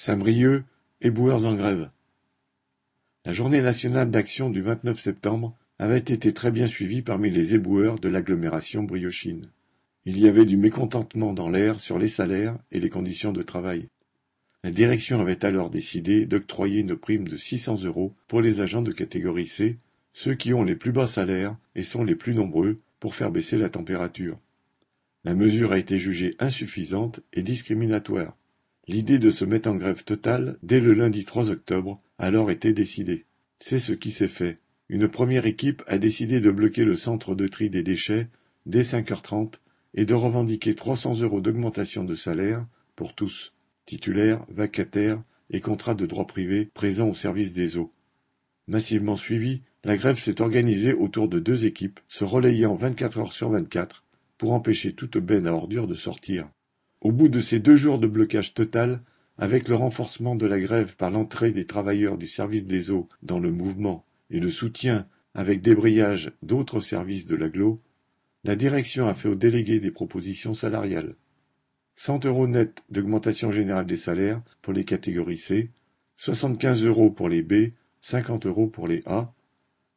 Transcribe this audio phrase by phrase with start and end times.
[0.00, 0.62] Saint-Brieuc,
[1.00, 1.88] éboueurs en grève.
[3.24, 7.98] La journée nationale d'action du 29 septembre avait été très bien suivie parmi les éboueurs
[7.98, 9.42] de l'agglomération briochine.
[10.04, 13.88] Il y avait du mécontentement dans l'air sur les salaires et les conditions de travail.
[14.62, 18.92] La direction avait alors décidé d'octroyer une prime de 600 euros pour les agents de
[18.92, 19.78] catégorie C,
[20.12, 23.58] ceux qui ont les plus bas salaires et sont les plus nombreux pour faire baisser
[23.58, 24.38] la température.
[25.24, 28.36] La mesure a été jugée insuffisante et discriminatoire.
[28.88, 32.72] L'idée de se mettre en grève totale dès le lundi 3 octobre a alors été
[32.72, 33.26] décidée.
[33.58, 34.56] C'est ce qui s'est fait.
[34.88, 38.28] Une première équipe a décidé de bloquer le centre de tri des déchets
[38.64, 39.56] dès 5h30
[39.92, 42.64] et de revendiquer 300 euros d'augmentation de salaire
[42.96, 43.52] pour tous,
[43.84, 47.92] titulaires, vacataires et contrats de droit privé présents au service des eaux.
[48.68, 53.50] Massivement suivie, la grève s'est organisée autour de deux équipes se relayant 24 heures sur
[53.50, 54.04] 24
[54.38, 56.48] pour empêcher toute benne à ordures de sortir.
[57.00, 59.00] Au bout de ces deux jours de blocage total,
[59.36, 63.38] avec le renforcement de la grève par l'entrée des travailleurs du service des eaux dans
[63.38, 67.80] le mouvement et le soutien avec débrayage d'autres services de l'agglo,
[68.42, 71.14] la direction a fait aux délégués des propositions salariales.
[71.94, 75.70] 100 euros net d'augmentation générale des salaires pour les catégories C,
[76.16, 79.32] 75 euros pour les B, 50 euros pour les A,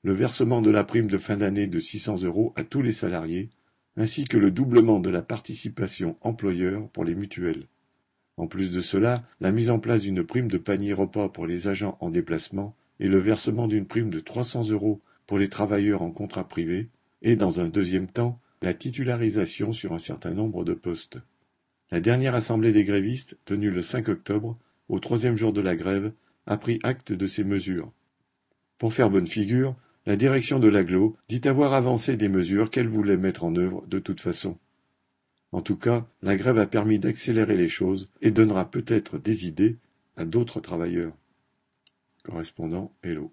[0.03, 3.49] le versement de la prime de fin d'année de 600 euros à tous les salariés,
[3.97, 7.67] ainsi que le doublement de la participation employeur pour les mutuelles.
[8.37, 11.67] En plus de cela, la mise en place d'une prime de panier repas pour les
[11.67, 16.11] agents en déplacement et le versement d'une prime de 300 euros pour les travailleurs en
[16.11, 16.89] contrat privé,
[17.21, 21.17] et dans un deuxième temps, la titularisation sur un certain nombre de postes.
[21.91, 26.11] La dernière assemblée des grévistes, tenue le 5 octobre, au troisième jour de la grève,
[26.47, 27.91] a pris acte de ces mesures.
[28.77, 29.75] Pour faire bonne figure,
[30.07, 33.99] la direction de l'Aglo dit avoir avancé des mesures qu'elle voulait mettre en œuvre de
[33.99, 34.57] toute façon.
[35.51, 39.77] En tout cas, la grève a permis d'accélérer les choses et donnera peut-être des idées
[40.17, 41.13] à d'autres travailleurs.
[42.23, 43.29] Correspondant Hello.